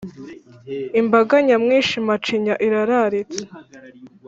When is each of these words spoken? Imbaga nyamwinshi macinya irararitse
Imbaga 1.01 1.33
nyamwinshi 1.47 1.95
macinya 2.07 2.53
irararitse 2.65 3.41